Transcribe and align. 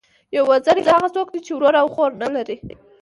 یو 0.35 0.43
وزری، 0.51 0.81
هغه 0.91 1.07
څوک 1.15 1.27
دئ، 1.33 1.39
چي 1.45 1.51
ورور 1.53 1.75
او 1.81 1.87
خور 1.93 2.11
نه 2.23 2.27
لري. 2.35 2.55